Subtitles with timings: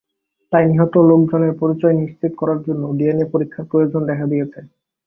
[0.51, 4.59] তাই নিহত লোকজনের পরিচয় নিশ্চিত করার জন্য ডিএনএ পরীক্ষার প্রয়োজন দেখা দিয়েছে।